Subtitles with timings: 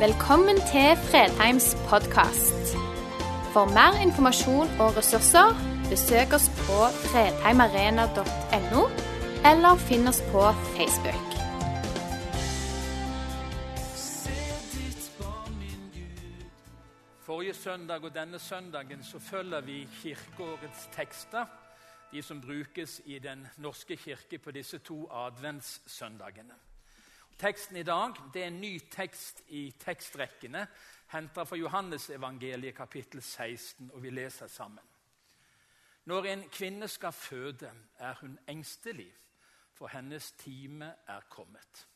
[0.00, 2.76] Velkommen til Fredheims podkast.
[3.52, 5.48] For mer informasjon og ressurser,
[5.90, 6.76] besøk oss på
[7.06, 8.82] fredheimarena.no,
[9.50, 10.44] eller finn oss på
[10.76, 11.28] Facebook.
[17.26, 21.44] Forrige søndag og denne søndagen så følger vi kirkeårets tekster,
[22.12, 26.67] de som brukes i Den norske kirke på disse to adventssøndagene.
[27.38, 30.64] Teksten i dag det er en ny tekst i tekstrekkene,
[31.12, 34.82] henta fra Johannesevangeliet kapittel 16, og vi leser sammen.
[36.10, 39.06] Når en kvinne skal føde, er hun engstelig,
[39.72, 41.86] for hennes time er kommet.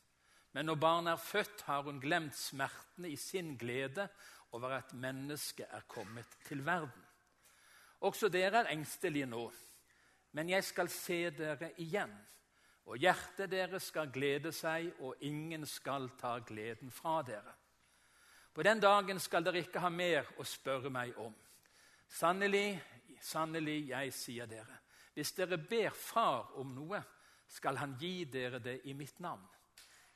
[0.53, 4.07] Men når barnet er født, har hun glemt smertene i sin glede
[4.51, 7.03] over at mennesket er kommet til verden.
[7.99, 9.51] Også dere er engstelige nå,
[10.31, 12.15] men jeg skal se dere igjen.
[12.85, 17.53] Og hjertet deres skal glede seg, og ingen skal ta gleden fra dere.
[18.53, 21.33] På den dagen skal dere ikke ha mer å spørre meg om.
[22.13, 22.75] Sannelig,
[23.23, 24.81] sannelig, jeg sier dere,
[25.15, 27.01] hvis dere ber Far om noe,
[27.53, 29.45] skal Han gi dere det i mitt navn.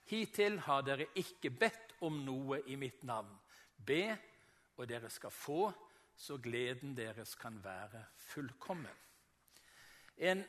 [0.10, 3.34] Hittil har dere ikke bedt om noe i mitt navn.
[3.78, 4.16] Be,
[4.78, 5.68] og dere skal få,
[6.18, 8.94] så gleden deres kan være fullkommen.
[10.18, 10.42] En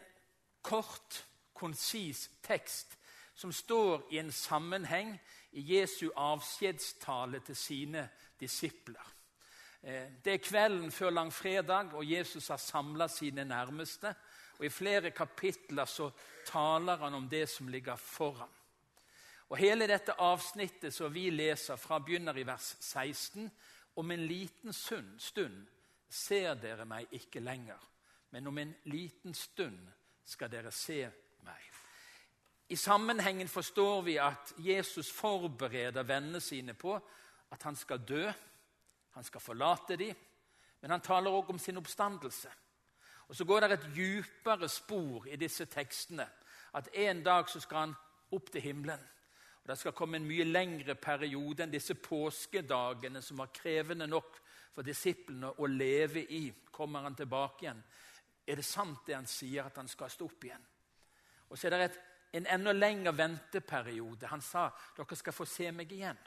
[0.62, 1.24] kort
[1.58, 2.94] konsis tekst
[3.38, 5.12] som står i en sammenheng
[5.50, 8.08] i Jesu avskjedstale til sine
[8.40, 9.14] disipler.
[10.24, 14.14] Det er kvelden før langfredag, og Jesus har samla sine nærmeste.
[14.58, 16.10] og I flere kapitler så
[16.46, 18.50] taler han om det som ligger foran.
[19.48, 23.50] Og Hele dette avsnittet som vi leser fra, begynner i vers 16.
[23.96, 25.66] Om en liten stund
[26.08, 27.78] ser dere meg ikke lenger,
[28.30, 29.78] men om en liten stund
[30.24, 31.27] skal dere se meg.
[32.70, 36.98] I sammenhengen forstår vi at Jesus forbereder vennene sine på
[37.50, 38.26] at han skal dø,
[39.10, 40.16] han skal forlate dem,
[40.80, 42.50] men han taler også om sin oppstandelse.
[43.28, 46.28] Og Så går det et djupere spor i disse tekstene.
[46.74, 47.94] At en dag så skal han
[48.32, 49.00] opp til himmelen.
[49.62, 54.40] Og Det skal komme en mye lengre periode enn disse påskedagene som var krevende nok
[54.74, 56.52] for disiplene å leve i.
[56.72, 57.82] Kommer han tilbake igjen?
[58.46, 60.64] Er det sant det han sier, at han skal stå opp igjen?
[61.48, 61.98] Og så er det et,
[62.38, 64.28] en enda lengre venteperiode.
[64.28, 66.18] Han sa dere skal få se meg igjen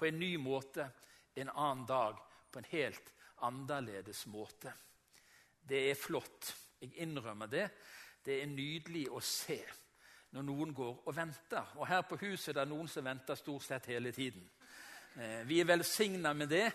[0.00, 0.86] på en ny måte
[1.38, 2.16] en annen dag,
[2.50, 3.12] på en helt
[3.46, 4.72] annerledes måte.
[5.60, 6.54] Det er flott.
[6.80, 7.66] Jeg innrømmer det.
[8.24, 9.60] Det er nydelig å se
[10.32, 11.74] når noen går og venter.
[11.76, 14.44] Og Her på huset er det noen som venter stort sett hele tiden.
[15.44, 16.66] Vi er velsigna med det,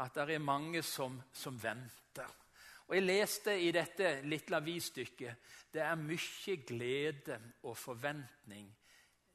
[0.00, 2.39] at det er mange som, som venter.
[2.90, 8.66] Og Jeg leste i dette lille avisstykket det er mye glede og forventning.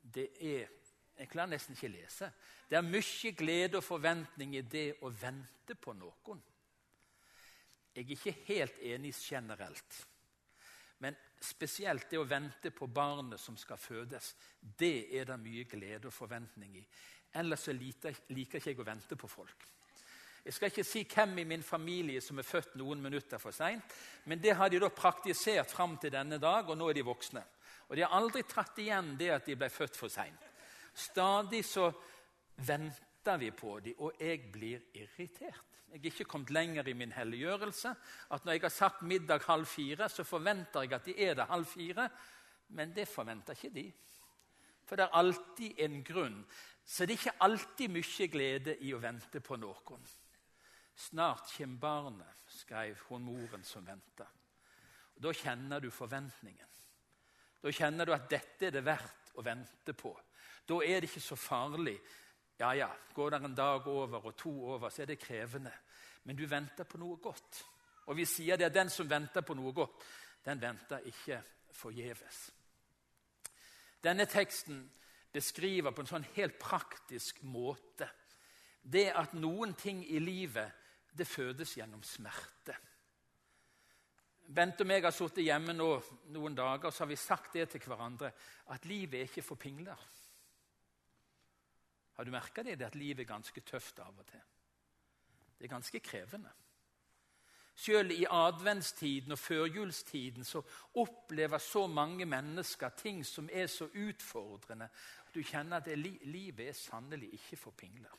[0.01, 0.67] Det er
[1.15, 2.27] Jeg klarer nesten ikke lese.
[2.69, 6.41] Det er mye glede og forventning i det å vente på noen.
[7.95, 10.01] Jeg er ikke helt enig generelt.
[10.99, 16.09] Men spesielt det å vente på barnet som skal fødes, det er det mye glede
[16.11, 16.83] og forventning i.
[17.31, 19.63] Ellers liker ikke jeg å vente på folk.
[20.45, 23.93] Jeg skal ikke si hvem i min familie som er født noen minutter for seint,
[24.29, 27.41] men det har de da praktisert fram til denne dag, og nå er de voksne.
[27.89, 30.51] Og de har aldri tatt igjen det at de ble født for seint.
[30.93, 31.89] Stadig så
[32.61, 35.63] venter vi på dem, og jeg blir irritert.
[35.95, 37.93] Jeg er ikke kommet lenger i min helliggjørelse.
[38.35, 41.47] At når jeg har sagt middag halv fire, så forventer jeg at de er der
[41.49, 42.09] halv fire.
[42.75, 43.85] Men det forventer ikke de.
[44.85, 46.41] For det er alltid en grunn.
[46.85, 50.03] Så det er ikke alltid mye glede i å vente på noen.
[50.95, 54.27] Snart kommer barnet, skrev hun moren som venta.
[55.15, 56.71] Da kjenner du forventningen.
[57.61, 60.13] Da kjenner du at dette er det verdt å vente på.
[60.67, 61.95] Da er det ikke så farlig.
[62.59, 65.73] Ja, ja, går det en dag over og to over, så er det krevende.
[66.23, 67.63] Men du venter på noe godt.
[68.07, 70.03] Og vi sier det at den som venter på noe godt,
[70.45, 71.41] den venter ikke
[71.75, 72.51] forgjeves.
[74.03, 74.83] Denne teksten
[75.33, 78.07] beskriver på en sånn helt praktisk måte
[78.85, 80.84] det at noen ting i livet
[81.17, 82.75] det fødes gjennom smerte.
[84.45, 85.87] Bente og meg har sittet hjemme nå
[86.35, 88.29] noen dager og så har vi sagt det til hverandre
[88.75, 90.03] at livet er ikke for pingler.
[92.15, 94.43] Har du merka det, det at livet er ganske tøft av og til?
[95.57, 96.51] Det er ganske krevende.
[97.75, 100.61] Selv i adventstiden og førjulstiden så
[101.01, 104.87] opplever så mange mennesker ting som er så utfordrende
[105.25, 108.13] at du kjenner at livet er sannelig ikke for pingler.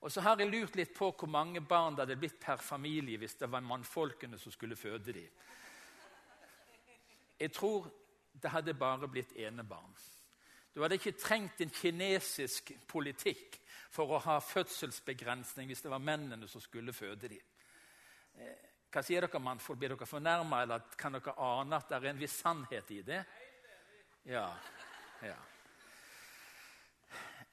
[0.00, 3.18] Og så har jeg lurt litt på hvor mange barn det hadde blitt per familie
[3.18, 5.30] hvis det var mannfolkene som skulle føde dem.
[7.40, 7.88] Jeg tror
[8.42, 9.96] det hadde bare blitt enebarn.
[10.74, 13.56] Du hadde ikke trengt en kinesisk politikk
[13.90, 17.44] for å ha fødselsbegrensning hvis det var mennene som skulle føde dem.
[18.36, 19.78] Eh, hva sier dere, mannfolk?
[19.80, 23.22] Blir dere fornærma, eller kan dere ane at det er en viss sannhet i det?
[24.28, 24.50] Ja,
[25.24, 25.36] ja.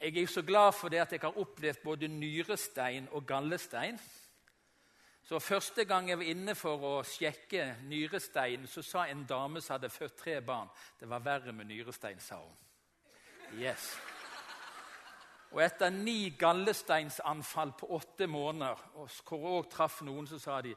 [0.04, 4.00] Jeg er så glad for det at jeg har opplevd både nyrestein og gallestein.
[5.24, 9.78] Så Første gang jeg var inne for å sjekke nyrestein, så sa en dame som
[9.78, 10.68] hadde født tre barn
[11.00, 12.20] det var verre med nyrestein.
[12.20, 12.58] sa hun.
[13.56, 13.94] Yes.
[15.52, 20.76] Og etter ni gallesteinsanfall på åtte måneder, og hvor òg traff noen, så sa de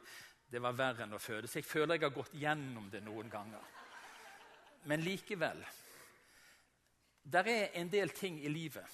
[0.51, 1.49] det var verre enn å føde.
[1.49, 3.67] Så jeg føler jeg har gått gjennom det noen ganger.
[4.85, 5.67] Men likevel
[7.25, 8.87] Der er en del ting i livet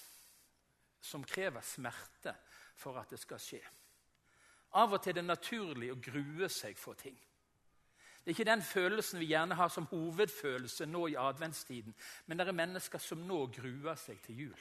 [1.03, 2.35] som krever smerte
[2.79, 3.61] for at det skal skje.
[4.79, 7.19] Av og til er det naturlig å grue seg for ting.
[8.23, 11.95] Det er ikke den følelsen vi gjerne har som hovedfølelse nå i adventstiden,
[12.27, 14.61] men det er mennesker som nå gruer seg til jul.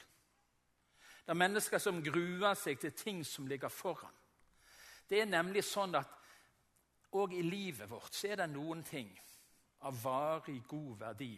[1.22, 4.18] Det er mennesker som gruer seg til ting som ligger foran.
[5.08, 6.18] Det er nemlig sånn at
[7.14, 9.12] òg i livet vårt så er det noen ting
[9.86, 11.34] av varig, god verdi.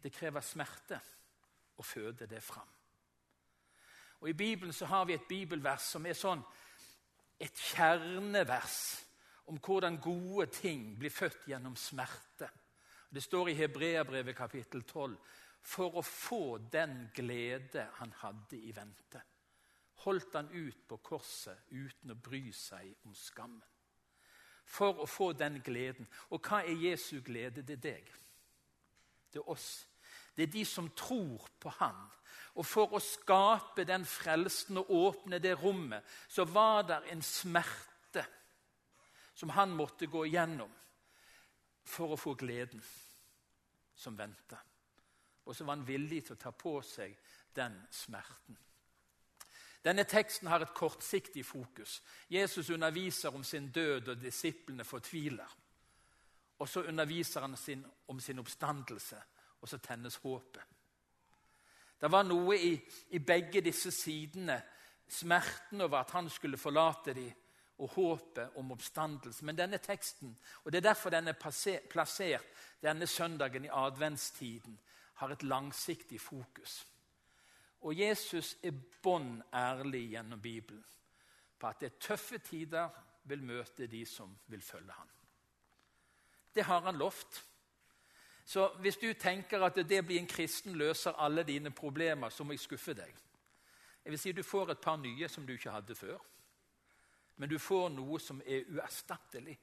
[0.00, 1.00] Det krever smerte
[1.76, 2.79] å føde det fram.
[4.20, 6.42] Og I Bibelen så har vi et bibelvers som er sånn
[7.40, 8.80] et kjernevers
[9.48, 12.50] om hvordan gode ting blir født gjennom smerte.
[13.10, 15.16] Det står i Hebreabrevet kapittel 12
[15.62, 19.22] for å få den glede han hadde i vente.
[20.04, 23.66] Holdt han ut på korset uten å bry seg om skammen.
[24.70, 26.06] For å få den gleden.
[26.30, 27.64] Og hva er Jesu glede?
[27.66, 28.12] Det er deg.
[29.32, 29.88] Det er oss.
[30.36, 31.98] Det er de som tror på Han
[32.58, 38.24] og for å skape den frelsen og åpne det rommet, så var det en smerte
[39.34, 40.72] som han måtte gå igjennom
[41.86, 42.82] for å få gleden
[43.96, 44.58] som venta.
[45.46, 47.14] Og så var han villig til å ta på seg
[47.56, 48.58] den smerten.
[49.80, 52.02] Denne teksten har et kortsiktig fokus.
[52.28, 55.56] Jesus underviser om sin død, og disiplene fortviler.
[56.60, 59.22] Og så underviser han sin, om sin oppstandelse,
[59.60, 60.62] og så tennes håpet.
[62.00, 62.72] Det var noe i,
[63.10, 64.56] i begge disse sidene.
[65.10, 67.32] Smerten over at han skulle forlate dem,
[67.80, 69.44] og håpet om oppstandelse.
[69.44, 70.34] Men denne teksten,
[70.64, 71.38] og det er derfor den er
[71.90, 72.44] plassert
[72.82, 74.78] denne søndagen i adventstiden,
[75.14, 76.86] har et langsiktig fokus.
[77.80, 80.84] Og Jesus er bånn ærlig gjennom Bibelen
[81.60, 82.88] på at det er tøffe tider
[83.28, 85.08] vil møte de som vil følge ham.
[86.54, 87.42] Det har han lovt.
[88.50, 92.56] Så hvis du tenker at det blir en kristen løser alle dine problemer, så må
[92.56, 93.10] jeg skuffe deg.
[94.02, 96.18] Jeg vil si Du får et par nye som du ikke hadde før.
[97.36, 99.54] Men du får noe som er uerstattelig.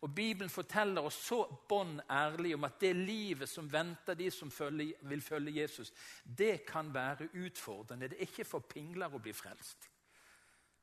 [0.00, 1.38] Og Bibelen forteller oss så
[1.68, 5.92] bånn ærlig om at det livet som venter de som følger, vil følge Jesus,
[6.24, 8.08] det kan være utfordrende.
[8.08, 9.88] Det er ikke for pingler å bli frelst.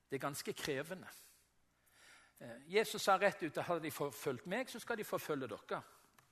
[0.10, 1.14] Det er ganske krevende.
[2.40, 5.82] Eh, Jesus sa rett ut at hadde de forfulgt meg, så skal de forfølge dere.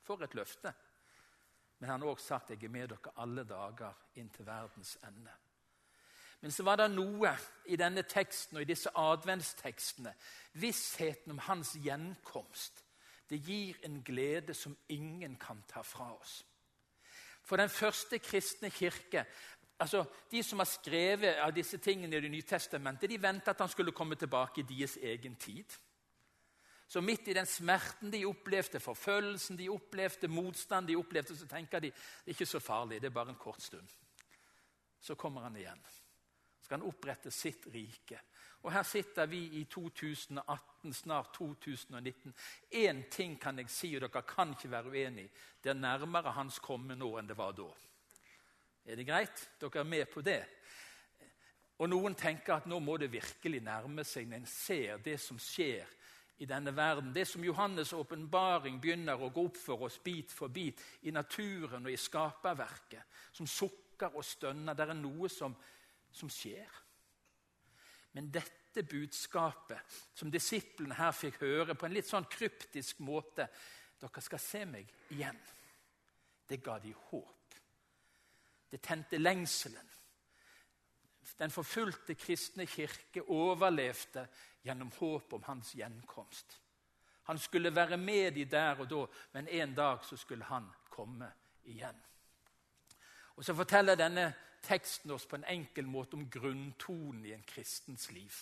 [0.06, 0.72] For et løfte.
[1.78, 5.34] Men han har også sagt jeg er med dere alle dager inn til verdens ende.
[6.40, 7.32] Men så var det noe
[7.66, 10.12] i denne teksten og i disse adventstekstene.
[10.60, 12.84] Vissheten om hans gjenkomst.
[13.26, 16.44] Det gir en glede som ingen kan ta fra oss.
[17.42, 19.24] For den første kristne kirke
[19.78, 23.60] altså De som har skrevet av disse tingene i Det nye testamentet, de ventet at
[23.60, 25.64] han skulle komme tilbake i deres egen tid.
[26.86, 31.82] Så midt i den smerten de opplevde, forfølgelsen de opplevde, motstand de opplevde, så tenker
[31.82, 33.88] de det er ikke så farlig, det er bare en kort stund.
[35.00, 35.82] Så kommer han igjen.
[36.58, 38.20] Så skal han opprette sitt rike.
[38.62, 42.34] Og her sitter vi i 2018, snart 2019.
[42.70, 45.28] Én ting kan jeg si, og dere kan ikke være uenig
[45.62, 47.68] Det er nærmere hans komme nå enn det var da.
[48.86, 49.48] Er det greit?
[49.60, 50.42] Dere er med på det?
[51.78, 55.38] Og Noen tenker at nå må det virkelig nærme seg når en ser det som
[55.38, 55.86] skjer
[56.38, 57.14] i denne verden.
[57.14, 61.86] Det som Johannes' åpenbaring begynner å gå opp for oss bit for bit i naturen
[61.86, 64.76] og i skaperverket, som sukker og stønner.
[64.76, 65.56] Det er noe som,
[66.12, 66.82] som skjer.
[68.16, 73.48] Men dette budskapet som disiplene her fikk høre på en litt sånn kryptisk måte
[73.96, 75.38] Dere skal se meg igjen.
[76.44, 77.54] Det ga de håp.
[78.68, 79.86] Det tente lengselen.
[81.38, 84.26] Den forfulgte kristne kirke overlevde
[84.66, 86.58] gjennom håp om hans gjenkomst.
[87.26, 91.30] Han skulle være med de der og da, men en dag så skulle han komme
[91.64, 92.02] igjen.
[93.36, 94.32] Og Så forteller denne
[94.62, 98.32] teksten oss på en enkel måte om grunntonen i en kristens liv.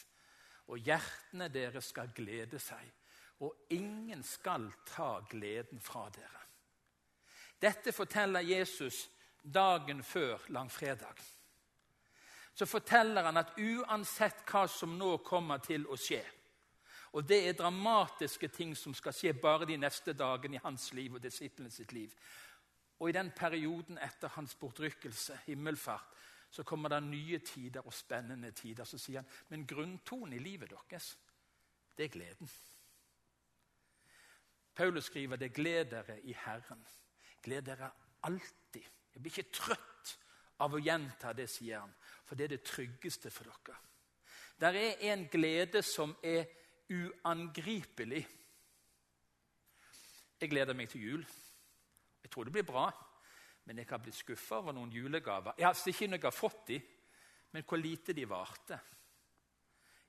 [0.67, 2.93] Og hjertene deres skal glede seg,
[3.41, 6.45] og ingen skal ta gleden fra dere.
[7.61, 9.09] Dette forteller Jesus
[9.43, 11.21] dagen før langfredag,
[12.55, 16.23] så forteller han at uansett hva som nå kommer til å skje
[17.15, 21.15] Og det er dramatiske ting som skal skje bare de neste dagene i hans liv
[21.15, 22.11] og disiplene sitt liv.
[22.99, 26.11] Og i den perioden etter hans bortrykkelse, himmelfart,
[26.51, 28.85] så kommer det nye tider og spennende tider.
[28.85, 31.17] Så sier han men grunntonen i livet deres,
[31.97, 32.51] det er gleden.
[34.75, 36.87] Paulus skriver det 'gled dere i Herren'.
[37.43, 37.91] Gled dere
[38.23, 38.91] alltid.
[39.15, 40.19] Jeg blir ikke trøtt
[40.63, 41.95] av å gjenta det, sier han,
[42.25, 43.79] for det er det tryggeste for dere.
[44.61, 46.47] Der er en glede som er
[46.91, 48.23] uangripelig.
[50.41, 51.27] Jeg gleder meg til jul.
[52.23, 52.87] Jeg tror det blir bra,
[53.65, 55.57] men jeg har blitt skuffa over noen julegaver.
[55.59, 56.81] Jeg har ikke når jeg har fått de,
[57.53, 58.79] men hvor lite de varte.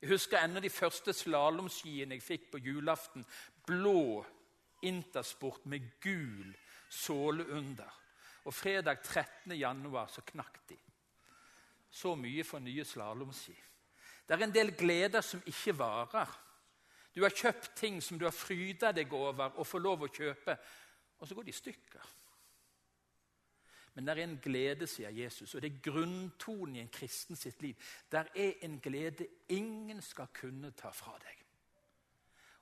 [0.01, 3.25] Jeg husker ennå de første slalåmskiene jeg fikk på julaften.
[3.65, 4.25] Blå
[4.85, 6.51] Intersport med gul
[6.91, 7.89] såle under.
[8.45, 9.55] Og fredag 13.
[9.57, 10.77] januar så knakk de.
[11.89, 13.55] Så mye for nye slalåmski.
[14.27, 16.31] Det er en del gleder som ikke varer.
[17.15, 20.57] Du har kjøpt ting som du har fryda deg over og får lov å kjøpe,
[21.19, 22.13] og så går de i stykker.
[23.95, 27.61] Men det er en glede, sier Jesus, og det er grunntonen i en kristen sitt
[27.63, 27.79] liv.
[28.11, 31.45] Der er en glede ingen skal kunne ta fra deg.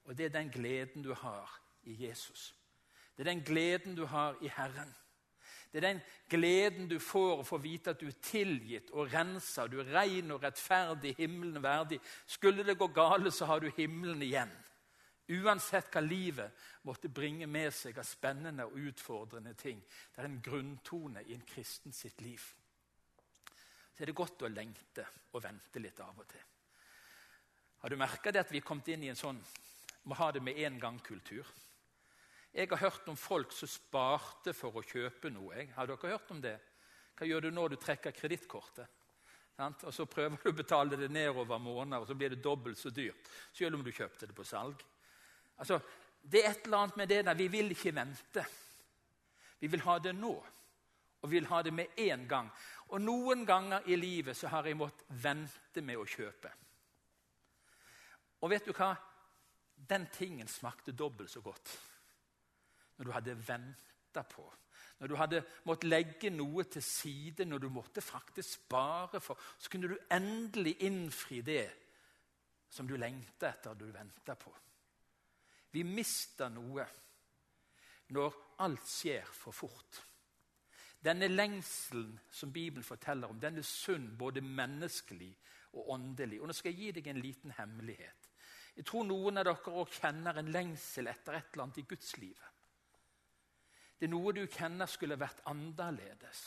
[0.06, 1.58] Og det er den gleden du har
[1.90, 2.54] i Jesus.
[3.16, 4.94] Det er den gleden du har i Herren.
[5.74, 9.66] Det er den gleden du får å få vite at du er tilgitt og rensa,
[9.66, 11.98] du er ren og rettferdig, himmelen verdig.
[12.30, 14.52] Skulle det gå gale, så har du himmelen igjen.
[15.34, 19.82] Uansett hva livet måtte bringe med seg av spennende og utfordrende ting.
[20.14, 22.46] Det er en grunntone i en kristen sitt liv.
[23.98, 26.46] Så er det godt å lengte og vente litt av og til.
[27.82, 29.42] Har du merka at vi er kommet inn i en sånn
[30.06, 31.48] må ha det med en gang-kultur?
[32.54, 35.66] Jeg har hørt om folk som sparte for å kjøpe noe.
[35.74, 36.60] Har dere hørt om det?
[37.18, 39.00] Hva gjør du når du trekker kredittkortet?
[39.58, 42.92] Og Så prøver du å betale det nedover måneder, og så blir det dobbelt så
[42.94, 43.30] dyrt.
[43.54, 44.84] Selv om du kjøpte det på salg.
[45.58, 45.80] Altså,
[46.22, 48.46] Det er et eller annet med det der vi vil ikke vente.
[49.60, 50.34] Vi vil ha det nå,
[51.22, 52.52] og vi vil ha det med en gang.
[52.90, 56.52] Og Noen ganger i livet så har jeg måttet vente med å kjøpe.
[58.42, 58.94] Og vet du hva?
[59.76, 61.78] Den tingen smakte dobbelt så godt
[62.98, 64.46] når du hadde venta på.
[65.00, 69.70] Når du hadde måttet legge noe til side, når du måtte faktisk spare for Så
[69.70, 71.70] kunne du endelig innfri det
[72.70, 74.54] som du lengta etter, du venta på.
[75.72, 76.86] Vi mister noe
[78.14, 78.34] når
[78.66, 80.00] alt skjer for fort.
[81.04, 85.34] Denne lengselen som Bibelen forteller om, den er sunn både menneskelig
[85.74, 86.40] og åndelig.
[86.42, 88.30] Og Nå skal jeg gi deg en liten hemmelighet.
[88.78, 92.53] Jeg tror noen av dere òg kjenner en lengsel etter et eller annet i gudslivet.
[94.04, 96.40] Det er noe du kjenner skulle vært annerledes.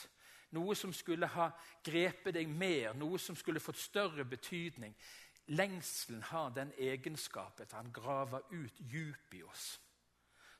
[0.53, 1.47] Noe som skulle ha
[1.81, 4.93] grepet deg mer, noe som skulle fått større betydning.
[5.57, 9.65] Lengselen har den egenskapen at han graver ut djup i oss.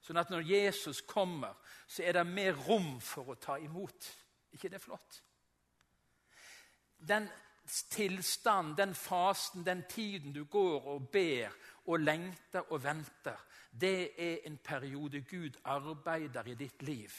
[0.01, 1.53] Sånn at når Jesus kommer,
[1.85, 4.09] så er det mer rom for å ta imot.
[4.57, 5.21] ikke det flott?
[6.97, 7.29] Den
[7.93, 11.53] tilstand, den fasen, den tiden du går og ber
[11.85, 13.37] og lengter og venter,
[13.81, 17.13] det er en periode Gud arbeider i ditt liv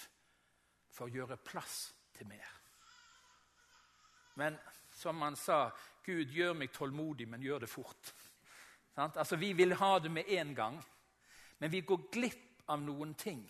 [0.90, 2.54] for å gjøre plass til mer.
[4.38, 4.58] Men
[4.94, 5.68] som han sa,
[6.04, 8.14] Gud, gjør meg tålmodig, men gjør det fort.
[8.96, 10.84] Altså, Vi vil ha det med en gang,
[11.58, 13.44] men vi går glipp av noen ting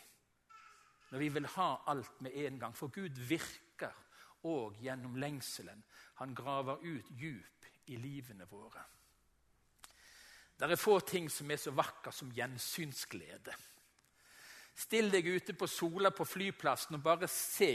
[1.11, 2.75] når vi vil ha alt med en gang.
[2.77, 3.95] For Gud virker
[4.45, 5.81] òg gjennom lengselen.
[6.21, 8.85] Han graver ut djup i livene våre.
[10.59, 13.55] Det er få ting som er så vakker som gjensynsglede.
[14.79, 17.73] Still deg ute på Sola på flyplassen og bare se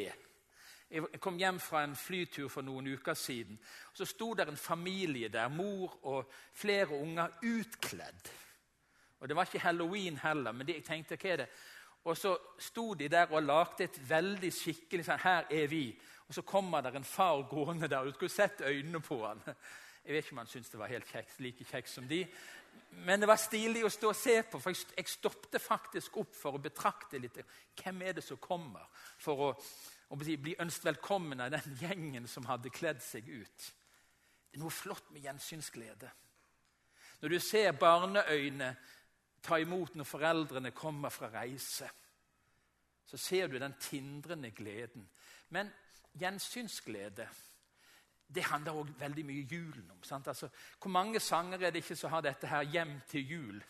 [0.94, 3.58] jeg kom hjem fra en flytur for noen uker siden.
[3.90, 8.30] og Så sto der en familie der, mor og flere unger, utkledd.
[9.20, 11.48] Og Det var ikke halloween heller, men jeg tenkte hva er det?
[12.04, 16.00] Og så sto de der og lagde et veldig skikkelig sånn Her er vi.
[16.28, 18.04] Og så kommer der en far gående der.
[18.04, 19.42] Du skulle sett øynene på han.
[20.03, 22.25] Jeg vet ikke om han syntes det var helt kjekt, like kjekt som de.
[23.07, 26.57] Men det var stilig å stå og se på, for jeg stoppet faktisk opp for
[26.57, 27.39] å betrakte litt.
[27.79, 28.89] Hvem er det som kommer?
[29.22, 29.50] For å
[30.13, 33.69] å bli ønsket velkommen av den gjengen som hadde kledd seg ut.
[34.45, 36.10] Det er noe flott med gjensynsglede.
[37.22, 38.67] Når du ser barneøyne
[39.43, 41.89] ta imot når foreldrene kommer fra reise,
[43.10, 45.07] så ser du den tindrende gleden.
[45.50, 45.72] Men
[46.19, 47.25] gjensynsglede
[48.36, 49.98] det handler også veldig mye julen om.
[50.25, 50.50] Altså,
[50.82, 53.63] hvor mange sanger er det ikke som har dette her 'Hjem til jul'?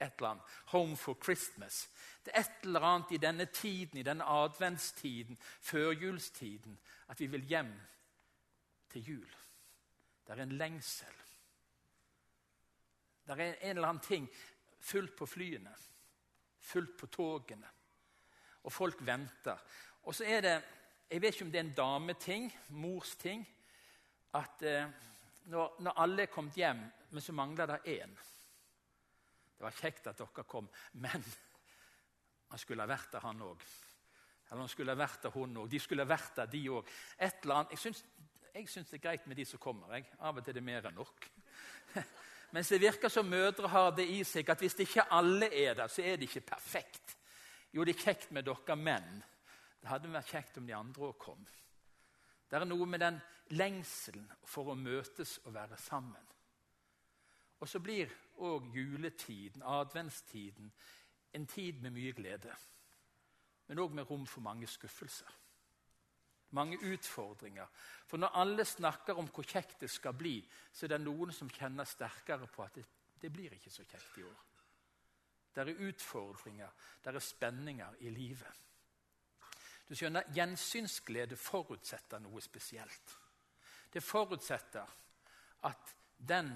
[0.00, 0.42] et eller annet.
[0.66, 1.88] 'Home for Christmas'.
[2.24, 7.40] Det er et eller annet i denne tiden, i denne adventstiden, førjulstiden, at vi vil
[7.40, 7.80] hjem
[8.90, 9.34] til jul.
[10.26, 11.14] Det er en lengsel.
[13.26, 14.28] Det er en eller annen ting
[14.80, 15.74] fullt på flyene,
[16.58, 17.68] fullt på togene.
[18.62, 19.56] Og folk venter.
[20.02, 20.62] Og så er det
[21.10, 23.48] Jeg vet ikke om det er en dameting, mors ting,
[24.38, 24.88] at eh,
[25.52, 26.80] når, når, alle er kommet hjem,
[27.10, 28.16] men så mangler det én
[29.58, 31.24] Det var kjekt at dere kom, men
[32.48, 33.64] han skulle ha vært der, han òg.
[34.48, 35.68] Eller han skulle ha vært der, hun òg.
[35.68, 36.88] De skulle ha vært der, de òg.
[37.20, 37.34] Jeg
[37.76, 39.92] syns, det er greit med de som kommer.
[39.96, 40.08] Jeg.
[40.24, 41.28] Av og til er det mer enn nok.
[42.56, 45.92] Mens det virker som mødre har det i seg at hvis ikke alle er der,
[45.92, 47.18] så er det ikke perfekt.
[47.76, 49.18] Jo, det er kjekt med dere menn.
[49.82, 51.44] Det hadde vært kjekt om de andre òg kom.
[52.48, 53.18] Det er noe med den
[53.58, 56.24] lengselen for å møtes og være sammen.
[57.58, 58.12] Og så blir
[58.46, 60.72] òg juletiden, adventstiden,
[61.34, 62.54] en tid med mye glede.
[63.68, 65.28] Men òg med rom for mange skuffelser.
[66.56, 67.66] Mange utfordringer.
[68.06, 70.38] For når alle snakker om hvor kjekt det skal bli,
[70.72, 72.86] så er det noen som kjenner sterkere på at det,
[73.20, 74.38] det blir ikke så kjekt i år.
[75.52, 76.72] Det er utfordringer,
[77.04, 78.64] det er spenninger i livet.
[79.88, 83.14] Du skjønner, Gjensynsglede forutsetter noe spesielt.
[83.92, 84.96] Det forutsetter
[85.64, 86.52] at den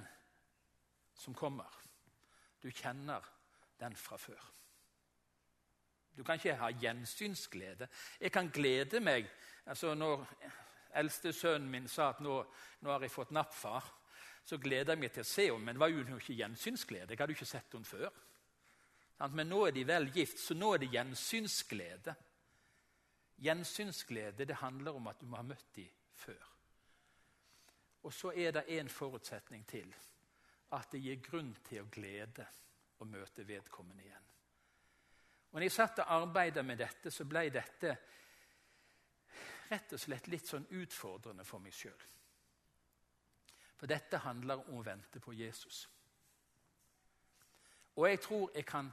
[1.17, 1.71] som kommer,
[2.63, 3.25] du kjenner
[3.81, 4.43] den fra før.
[6.13, 7.89] Du kan ikke ha gjensynsglede.
[8.21, 9.31] Jeg kan glede meg
[9.65, 10.27] altså Når
[10.99, 12.35] eldste sønnen min sa at nå,
[12.81, 13.85] nå har jeg fått nappfar,
[14.45, 15.65] så gleder jeg meg til å se henne.
[15.65, 17.15] Men det var jo ikke gjensynsglede.
[17.15, 18.11] Jeg hadde jo ikke sett henne før.
[19.31, 22.17] Men nå er de vel gift, så nå er det gjensynsglede.
[23.43, 26.43] Gjensynsglede det handler om at du må ha møtt dem før.
[28.03, 29.95] Og så er det en forutsetning til.
[30.73, 32.47] At det gir grunn til å glede
[33.03, 34.29] å møte vedkommende igjen.
[35.51, 37.97] Og når jeg satt og arbeidet med dette, så ble dette
[39.73, 42.07] rett og slett litt sånn utfordrende for meg sjøl.
[43.77, 45.83] For dette handler om å vente på Jesus.
[47.99, 48.89] Og jeg tror jeg kan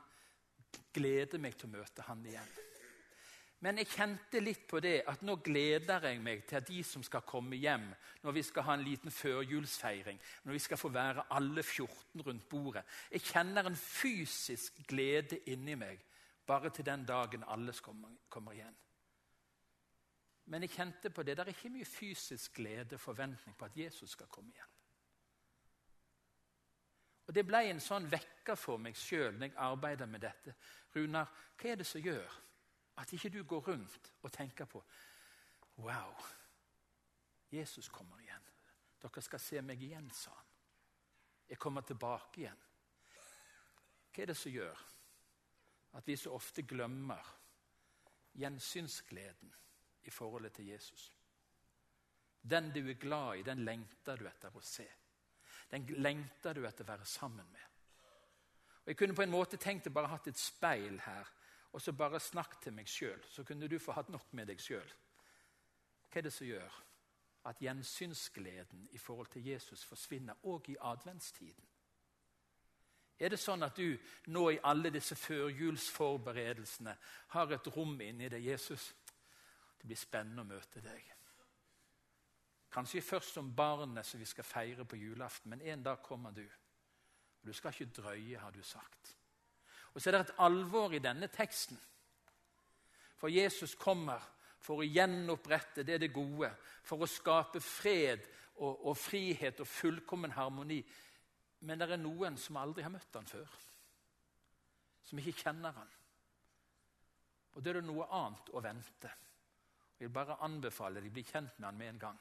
[0.94, 2.52] glede meg til å møte han igjen.
[3.60, 7.04] Men jeg kjente litt på det at nå gleder jeg meg til at de som
[7.04, 7.90] skal komme hjem,
[8.24, 12.48] når vi skal ha en liten førjulsfeiring, når vi skal få være alle 14 rundt
[12.50, 16.00] bordet Jeg kjenner en fysisk glede inni meg
[16.48, 17.74] bare til den dagen alle
[18.30, 18.78] kommer igjen.
[20.46, 21.38] Men jeg kjente på det.
[21.38, 24.76] Det er ikke mye fysisk glede og forventning på at Jesus skal komme igjen.
[27.28, 30.56] Og Det ble en sånn vekker for meg sjøl når jeg arbeider med dette.
[30.96, 31.28] Runar,
[31.60, 32.40] hva er det som gjør
[33.00, 34.84] at ikke du går rundt og tenker på
[35.80, 36.16] Wow,
[37.52, 38.48] Jesus kommer igjen.
[39.00, 40.48] Dere skal se meg igjen, sa han.
[41.48, 42.66] Jeg kommer tilbake igjen.
[44.12, 44.82] Hva er det som gjør
[45.98, 47.32] at vi så ofte glemmer
[48.38, 49.54] gjensynsgleden
[50.04, 51.14] i forholdet til Jesus.
[52.42, 54.86] Den du er glad i, den lengter du etter å se.
[55.72, 57.66] Den lengter du etter å være sammen med.
[58.84, 61.28] Og Jeg kunne på en måte tenkt å bare hatt et speil her
[61.72, 63.22] og så bare snakk til meg sjøl.
[63.30, 64.94] Så kunne du få hatt nok med deg sjøl.
[66.10, 66.78] Hva er det som gjør
[67.50, 71.68] at gjensynsgleden i forhold til Jesus forsvinner òg i adventstiden?
[73.20, 73.98] Er det sånn at du
[74.32, 76.96] nå i alle disse førjulsforberedelsene
[77.36, 78.94] har et rom inni deg, Jesus?
[79.80, 81.04] Det blir spennende å møte deg.
[82.72, 86.46] Kanskje først som barnet som vi skal feire på julaften, men en dag kommer du.
[87.42, 89.19] Og du skal ikke drøye, har du sagt.
[89.94, 91.80] Og så er det et alvor i denne teksten.
[93.20, 94.24] For Jesus kommer
[94.60, 96.52] for å gjenopprette det det gode,
[96.84, 98.26] for å skape fred
[98.60, 100.80] og, og frihet og fullkommen harmoni
[101.68, 103.56] men det er noen som aldri har møtt han før.
[105.04, 105.90] Som ikke kjenner han.
[107.56, 109.12] Og Da er det noe annet å vente.
[109.98, 112.20] Jeg vil bare anbefale deg å bli kjent med han med en gang,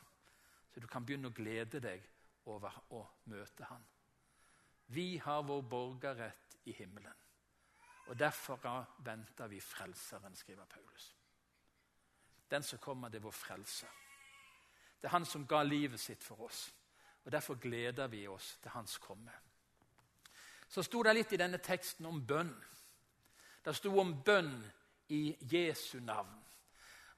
[0.73, 2.03] så du kan begynne å glede deg
[2.51, 3.85] over å møte han.
[4.91, 7.15] Vi har vår borgerrett i himmelen,
[8.09, 11.17] og derfor venter vi Frelseren, skriver Paulus.
[12.51, 13.87] Den som kommer, det er vår frelse.
[15.01, 16.75] Det er han som ga livet sitt for oss.
[17.25, 19.33] Og Derfor gleder vi oss til hans komme.
[20.69, 22.55] Så sto det litt i denne teksten om bønn.
[23.65, 24.55] Det sto om bønn
[25.09, 26.45] i Jesu navn.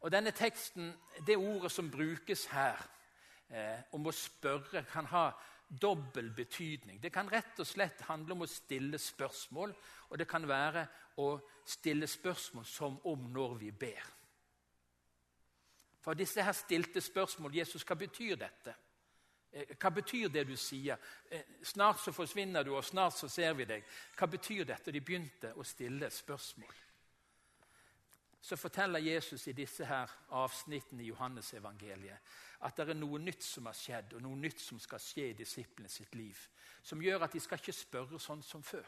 [0.00, 0.94] Og denne teksten,
[1.26, 2.88] Det ordet som brukes her,
[3.50, 5.32] eh, om å spørre, kan ha
[5.70, 7.00] dobbel betydning.
[7.02, 9.74] Det kan rett og slett handle om å stille spørsmål,
[10.10, 10.86] og det kan være
[11.22, 11.32] å
[11.64, 14.10] stille spørsmål som om når vi ber.
[16.00, 18.74] For disse her stilte spørsmål Jesus, hva betyr dette?
[19.52, 20.98] Eh, hva betyr det du sier?
[21.30, 23.84] Eh, snart så forsvinner du, og snart så ser vi deg.
[24.16, 24.92] Hva betyr dette?
[24.92, 26.74] De begynte å stille spørsmål.
[28.40, 32.18] Så forteller Jesus i disse her avsnittene i Johannes evangeliet
[32.60, 35.36] at det er noe nytt som har skjedd, og noe nytt som skal skje i
[35.36, 36.36] disiplene sitt liv,
[36.82, 38.84] som gjør at de skal ikke spørre sånn som før.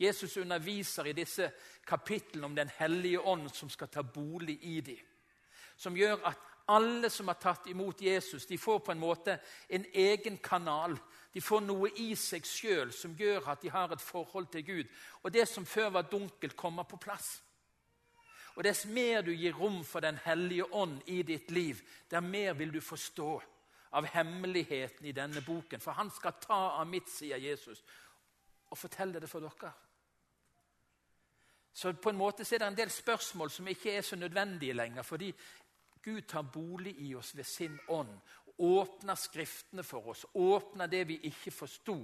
[0.00, 1.50] Jesus underviser i disse
[1.84, 5.00] kapitlene om Den hellige ånd som skal ta bolig i dem.
[5.76, 9.84] Som gjør at alle som har tatt imot Jesus, de får på en måte en
[9.94, 10.96] egen kanal.
[11.32, 14.86] De får noe i seg sjøl som gjør at de har et forhold til Gud.
[15.22, 17.40] Og det som før var dunkelt, kommer på plass.
[18.56, 22.54] Og Dess mer du gir rom for Den hellige ånd i ditt liv, der mer
[22.54, 23.42] vil du forstå
[23.96, 25.80] av hemmeligheten i denne boken.
[25.80, 27.82] For han skal ta av mitt, sier Jesus,
[28.70, 29.72] og fortelle det for dere.
[31.76, 35.02] Så på en måte er det en del spørsmål som ikke er så nødvendige lenger.
[35.02, 35.28] Fordi
[36.02, 38.14] Gud tar bolig i oss ved sin ånd.
[38.58, 40.24] Åpner Skriftene for oss.
[40.34, 41.98] Åpner det vi ikke forsto.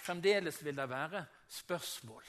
[0.00, 2.24] Fremdeles vil det være spørsmål.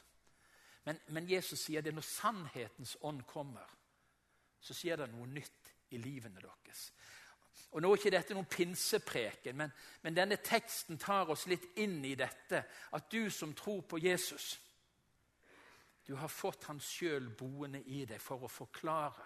[0.85, 3.65] Men, men, Jesus sier det når sannhetens ånd kommer,
[4.61, 6.87] så skjer det noe nytt i livene deres.
[7.75, 9.71] Og Nå er ikke dette noen pinsepreken, men,
[10.03, 12.61] men denne teksten tar oss litt inn i dette.
[12.95, 14.55] At du som tror på Jesus,
[16.05, 19.25] du har fått han sjøl boende i deg for å forklare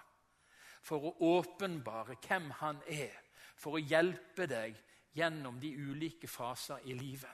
[0.81, 3.15] for å åpenbare hvem han er,
[3.59, 4.77] for å hjelpe deg
[5.17, 7.31] gjennom de ulike faser i livet.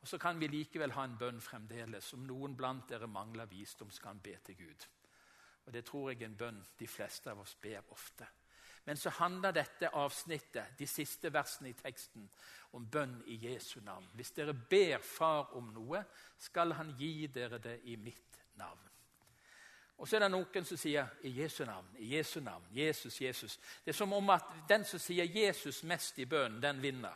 [0.00, 2.12] Og Så kan vi likevel ha en bønn fremdeles.
[2.14, 4.86] Om noen blant dere mangler visdom, skal han be til Gud.
[5.66, 8.26] Og Det tror jeg er en bønn de fleste av oss ber ofte.
[8.84, 12.30] Men så handler dette avsnittet, de siste versene i teksten,
[12.72, 14.06] om bønn i Jesu navn.
[14.14, 16.04] Hvis dere ber Far om noe,
[16.38, 18.88] skal han gi dere det i mitt navn.
[20.00, 23.58] Og så er det noen som sier 'i Jesu navn', 'i Jesu navn', 'Jesus, Jesus'.
[23.84, 27.14] Det er som om at den som sier 'Jesus' mest i bønnen, den vinner.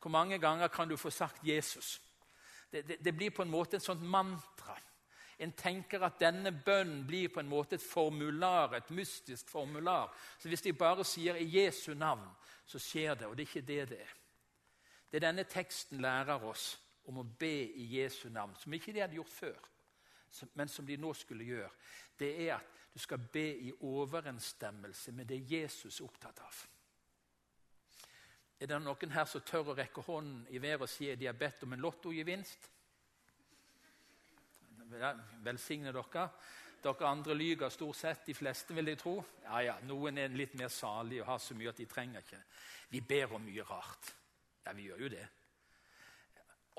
[0.00, 2.00] Hvor mange ganger kan du få sagt 'Jesus'?
[2.72, 4.78] Det, det, det blir på en måte et sånt mantra.
[5.38, 10.16] En tenker at denne bønnen blir på en måte et formular, et mystisk formular.
[10.38, 13.26] Så hvis de bare sier 'i Jesu navn', så skjer det.
[13.26, 14.14] Og det er ikke det det er.
[15.12, 19.14] Det denne teksten lærer oss om å be i Jesu navn, som ikke de hadde
[19.14, 19.58] gjort før
[20.54, 21.70] men som de nå skulle gjøre,
[22.18, 26.62] det er at du skal be i overensstemmelse med det Jesus er opptatt av.
[28.60, 31.28] Er det noen her som tør å rekke hånden i været og si at de
[31.28, 32.70] har bedt om en lottogevinst?
[35.44, 36.28] Velsigne dere.
[36.86, 39.16] Dere andre lyver stort sett, de fleste, vil jeg tro.
[39.42, 42.40] Ja, ja, Noen er litt mer salige og har så mye at de trenger ikke.
[42.92, 44.12] Vi ber om mye rart.
[44.64, 45.26] Ja, vi gjør jo det.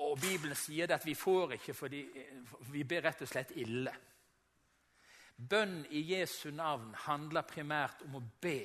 [0.02, 2.02] Og Bibelen sier det at vi får ikke fordi
[2.72, 3.94] vi ber rett og slett ille.
[5.38, 8.62] Bønn i Jesu navn handler primært om å be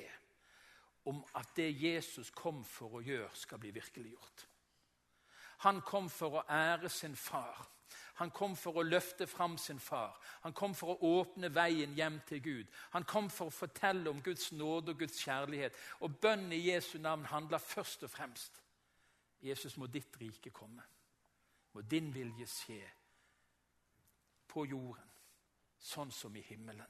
[1.04, 4.48] om at det Jesus kom for å gjøre, skal bli virkeliggjort.
[5.64, 7.62] Han kom for å ære sin far.
[8.14, 10.14] Han kom for å løfte fram sin far.
[10.44, 12.74] Han kom for å åpne veien hjem til Gud.
[12.94, 15.76] Han kom for å fortelle om Guds nåde og Guds kjærlighet.
[16.06, 18.60] Og bønn i Jesu navn handler først og fremst
[19.44, 20.82] Jesus, må ditt rike komme.
[21.74, 22.80] Må din vilje skje
[24.48, 25.10] på jorden,
[25.82, 26.86] sånn som i himmelen.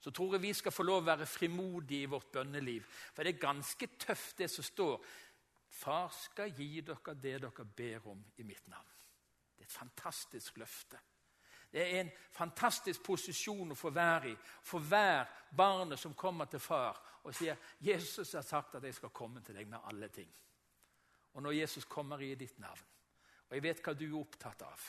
[0.00, 2.84] Så tror jeg vi skal få lov å være frimodige i vårt bønneliv.
[3.14, 5.00] For det er ganske tøft, det som står.
[5.76, 8.94] Far skal gi dere det dere ber om i mitt navn.
[9.56, 11.00] Det er et fantastisk løfte.
[11.72, 14.36] Det er en fantastisk posisjon å få være i.
[14.64, 19.10] For hver barnet som kommer til far og sier 'Jesus har sagt at jeg skal
[19.10, 20.32] komme til deg med alle ting'.
[21.34, 22.80] Og når Jesus kommer i ditt navn,
[23.48, 24.80] og jeg vet hva du er opptatt av.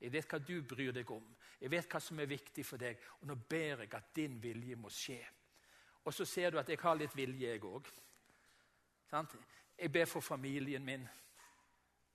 [0.00, 1.24] Jeg vet hva du bryr deg om.
[1.60, 3.00] Jeg vet hva som er viktig for deg.
[3.20, 5.20] Og nå ber jeg at din vilje må skje.
[6.04, 7.88] Og så ser du at jeg har litt vilje, jeg òg.
[9.78, 11.04] Jeg ber for familien min,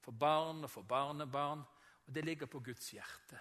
[0.04, 1.64] for barn og for barnebarn.
[2.06, 3.40] Og det ligger på Guds hjerte.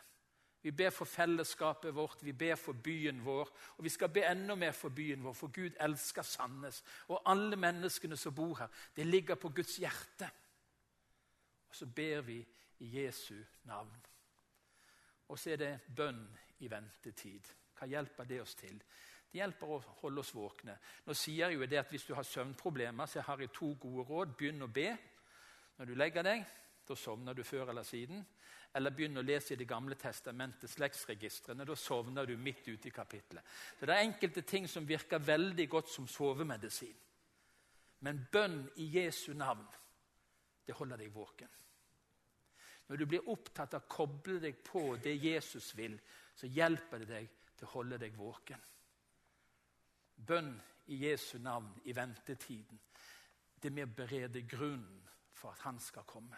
[0.63, 3.51] Vi ber for fellesskapet vårt, vi ber for byen vår.
[3.77, 6.83] Og vi skal be enda mer for byen vår, for Gud elsker Sandnes.
[7.09, 8.69] Og alle menneskene som bor her.
[8.97, 10.31] Det ligger på Guds hjerte.
[11.69, 12.41] Og så ber vi
[12.79, 14.08] i Jesu navn.
[15.29, 16.23] Og så er det bønn
[16.65, 17.49] i ventetid.
[17.79, 18.79] Hva hjelper det oss til?
[19.29, 20.79] Det hjelper å holde oss våkne.
[21.05, 24.07] Nå sier jeg jo det at Hvis du har søvnproblemer, så har jeg to gode
[24.09, 24.37] råd.
[24.39, 24.89] Begynn å be
[25.77, 26.47] når du legger deg.
[26.89, 28.25] Da sovner du før eller siden.
[28.75, 31.65] Eller begynn å lese i Det gamle testamentets slektsregistrene.
[31.65, 33.45] Da sovner du midt ute i kapittelet.
[33.79, 36.97] Så Det er enkelte ting som virker veldig godt som sovemedisin.
[38.01, 39.67] Men bønn i Jesu navn
[40.67, 41.49] det holder deg våken.
[42.89, 45.99] Når du blir opptatt av å koble deg på det Jesus vil,
[46.35, 48.61] så hjelper det deg til å holde deg våken.
[50.29, 50.55] Bønn
[50.89, 52.81] i Jesu navn i ventetiden.
[53.63, 56.37] det med å berede grunnen for at han skal komme.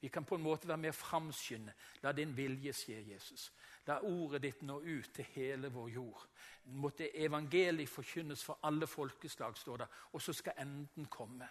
[0.00, 1.74] Vi kan på en måte være med å framskynde.
[2.02, 3.50] La din vilje skje, Jesus.
[3.86, 6.22] La ordet ditt nå ut til hele vår jord.
[6.64, 11.48] Måtte evangeliet forkynnes for alle folkeslag, står det, og så skal enden komme.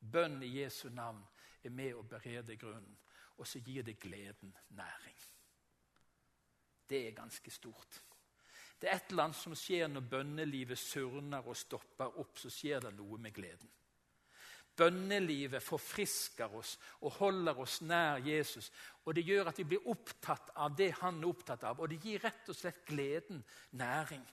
[0.00, 1.22] Bønn i Jesu navn
[1.64, 2.96] er med å berede grunnen,
[3.36, 5.20] og så gir det gleden næring.
[6.88, 8.02] Det er ganske stort.
[8.80, 12.36] Det er et eller annet som skjer når bønnelivet surner og stopper opp.
[12.38, 13.70] Så skjer det noe med gleden.
[14.76, 18.70] Bønnelivet forfrisker oss og holder oss nær Jesus.
[19.04, 21.80] Og Det gjør at vi blir opptatt av det han er opptatt av.
[21.80, 23.44] Og det gir rett og slett gleden
[23.78, 24.24] næring.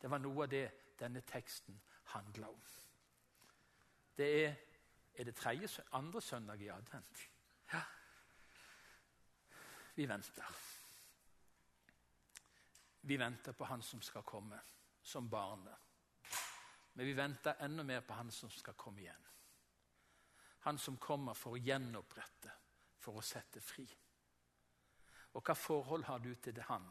[0.00, 0.66] Det var noe av det
[1.00, 1.80] denne teksten
[2.12, 2.60] handla om.
[4.16, 4.54] Det er,
[5.16, 7.28] er det tredje, andre søndag i advent.
[7.72, 7.82] Ja.
[9.94, 10.56] Vi venter.
[13.00, 14.60] Vi venter på Han som skal komme,
[15.02, 15.76] som barnet.
[16.92, 19.26] Men vi venter enda mer på Han som skal komme igjen.
[20.60, 22.50] Han som kommer for å gjenopprette,
[22.98, 23.86] for å sette fri.
[25.32, 26.88] Og hva forhold har du til det han?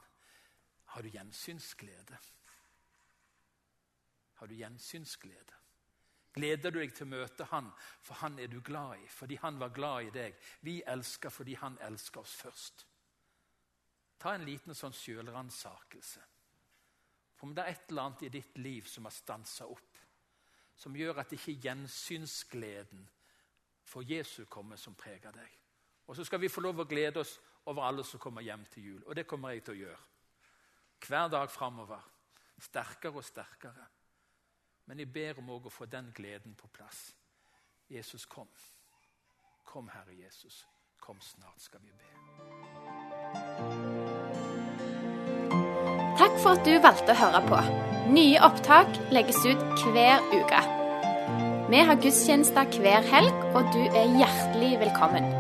[0.94, 2.18] Har du gjensynsglede?
[4.34, 5.65] Har du gjensynsglede?
[6.36, 7.70] Gleder du deg til å møte han,
[8.04, 10.36] for han er du glad i, fordi han var glad i deg.
[10.68, 12.86] Vi elsker fordi han elsker oss først.
[14.20, 16.24] Ta en liten sånn sjølransakelse.
[17.46, 20.00] Om det er et eller annet i ditt liv som har stansa opp,
[20.76, 23.04] som gjør at ikke gjensynsgleden
[23.86, 25.52] for Jesu komme som preger deg.
[26.10, 27.38] Og så skal vi få lov å glede oss
[27.70, 29.04] over alle som kommer hjem til jul.
[29.06, 30.02] Og det kommer jeg til å gjøre.
[31.06, 32.02] Hver dag framover.
[32.66, 33.86] Sterkere og sterkere.
[34.86, 37.16] Men jeg ber om å få den gleden på plass.
[37.90, 38.50] Jesus, kom.
[39.66, 40.66] Kom, Herre Jesus.
[41.02, 42.10] Kom snart, skal vi be.
[46.16, 47.62] Takk for at du valgte å høre på.
[48.16, 50.62] Nye opptak legges ut hver uke.
[51.70, 55.35] Vi har gudstjenester hver helg, og du er hjertelig velkommen.